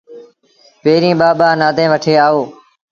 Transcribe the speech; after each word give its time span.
پيريٚݩ 0.81 1.17
ٻآ 1.19 1.29
ٻآ 1.39 1.47
نآديٚݩ 1.59 1.91
وٺي 1.91 2.13
آئو۔ 2.25 2.41